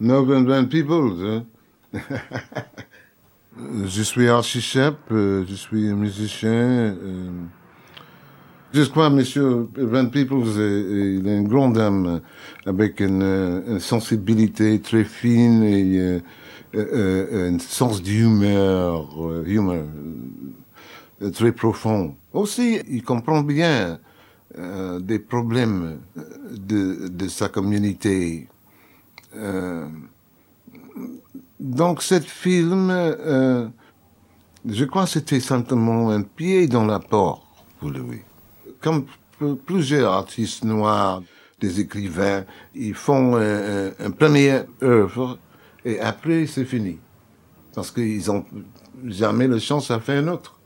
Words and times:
Northern 0.00 0.68
People. 0.68 1.12
Hein? 1.20 1.44
je 3.84 4.02
suis 4.02 4.28
archichep, 4.28 4.96
euh, 5.10 5.44
je 5.48 5.54
suis 5.54 5.92
musicien. 5.94 6.50
Euh, 6.50 7.30
je 8.72 8.82
crois, 8.84 9.10
Monsieur 9.10 9.68
Van 9.76 10.06
Peoples, 10.08 10.46
il 10.46 11.26
est 11.26 11.38
une 11.38 11.48
grande 11.48 11.74
dame 11.74 12.20
avec 12.66 13.00
une, 13.00 13.78
sensibilité 13.80 14.78
très 14.80 15.04
fine 15.04 15.62
et 15.62 16.20
euh, 16.74 17.50
un 17.50 17.58
sens 17.58 18.02
d'humeur, 18.02 19.08
humeur 19.46 19.86
très 21.32 21.52
profond. 21.52 22.14
Aussi, 22.34 22.78
il 22.90 23.02
comprend 23.02 23.40
bien 23.40 23.98
des 25.00 25.18
problèmes 25.18 26.00
de, 26.54 27.08
de 27.08 27.28
sa 27.28 27.48
communauté. 27.48 28.48
Donc, 31.78 32.02
ce 32.02 32.18
film, 32.18 32.90
euh, 32.90 33.68
je 34.68 34.84
crois 34.84 35.04
que 35.04 35.10
c'était 35.10 35.38
simplement 35.38 36.10
un 36.10 36.22
pied 36.22 36.66
dans 36.66 36.84
la 36.84 36.98
porte 36.98 37.44
pour 37.78 37.90
lui. 37.90 38.22
Comme 38.80 39.06
plusieurs 39.64 40.12
artistes 40.12 40.64
noirs, 40.64 41.22
des 41.60 41.78
écrivains, 41.78 42.44
ils 42.74 42.94
font 42.94 43.36
un, 43.36 43.92
un 43.96 44.10
première 44.10 44.64
œuvre 44.82 45.38
et 45.84 46.00
après 46.00 46.46
c'est 46.46 46.64
fini. 46.64 46.98
Parce 47.72 47.92
qu'ils 47.92 48.28
ont 48.28 48.44
jamais 49.04 49.46
la 49.46 49.60
chance 49.60 49.92
à 49.92 50.00
faire 50.00 50.20
un 50.24 50.26
autre. 50.26 50.58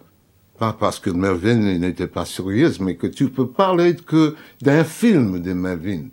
Pas 0.59 0.73
parce 0.73 0.99
que 0.99 1.11
Melvin 1.11 1.57
n'était 1.79 2.07
pas 2.07 2.25
sérieuse, 2.25 2.81
mais 2.81 2.97
que 2.97 3.07
tu 3.07 3.29
peux 3.29 3.49
parler 3.49 3.97
que 3.97 4.35
d'un 4.63 4.85
film 4.85 5.41
de 5.43 5.53
Melvin, 5.53 6.09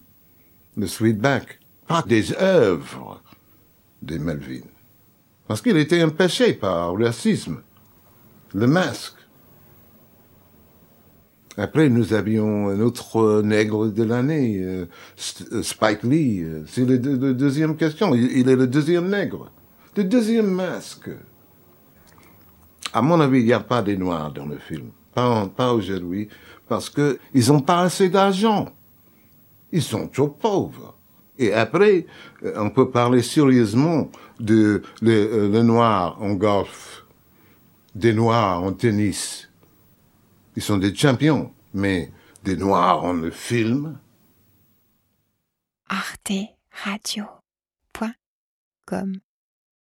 le 0.76 0.88
Sweetback, 0.88 1.58
pas 1.88 2.04
des 2.06 2.34
œuvres 2.34 3.22
de 4.02 4.18
Melvin. 4.18 4.68
Parce 5.50 5.64
qu'il 5.64 5.78
était 5.78 6.04
empêché 6.04 6.54
par 6.54 6.96
le 6.96 7.08
racisme, 7.08 7.64
le 8.54 8.68
masque. 8.68 9.16
Après, 11.58 11.90
nous 11.90 12.14
avions 12.14 12.70
un 12.70 12.80
autre 12.82 13.42
nègre 13.42 13.88
de 13.88 14.04
l'année, 14.04 14.60
euh, 14.62 14.86
euh, 15.52 15.64
Spike 15.64 16.04
Lee. 16.04 16.46
C'est 16.68 16.86
la 16.86 16.98
deuxième 16.98 17.76
question. 17.78 18.14
Il, 18.14 18.48
est 18.48 18.56
le 18.56 18.68
deuxième 18.68 19.10
nègre. 19.10 19.52
Le 19.98 20.04
deuxième 20.04 20.52
masque. 20.52 21.10
À 22.94 23.02
mon 23.02 23.20
avis, 23.20 23.40
il 23.40 23.46
n'y 23.46 23.54
a 23.54 23.60
pas 23.60 23.82
des 23.82 23.98
noirs 23.98 24.32
dans 24.32 24.46
le 24.46 24.60
film. 24.60 24.92
Pas, 25.16 25.48
pas 25.48 25.74
aujourd'hui. 25.74 26.30
Parce 26.68 26.92
que 26.92 27.18
ils 27.34 27.48
n'ont 27.48 27.62
pas 27.62 27.82
assez 27.82 28.10
d'argent. 28.10 28.70
Ils 29.72 29.82
sont 29.82 30.08
trop 30.08 30.28
pauvres. 30.28 30.99
Et 31.40 31.54
après, 31.54 32.06
euh, 32.44 32.54
on 32.58 32.70
peut 32.70 32.92
parler 32.92 33.24
sérieusement 33.24 34.12
de 34.40 34.84
euh, 35.04 35.50
le 35.50 35.64
noir 35.64 36.22
en 36.22 36.34
golf, 36.34 37.06
des 37.96 38.14
noirs 38.14 38.62
en 38.62 38.74
tennis. 38.74 39.50
Ils 40.58 40.62
sont 40.62 40.78
des 40.78 40.94
champions, 40.94 41.54
mais 41.74 42.12
des 42.44 42.58
noirs 42.58 43.06
en 43.06 43.14
le 43.14 43.32
film. 43.32 43.98
Arte 45.88 46.34
Radio. 46.84 47.26